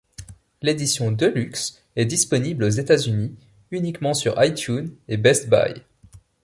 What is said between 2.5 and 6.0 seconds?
aux États-Unis, uniquement sur Itunes et Best Buy.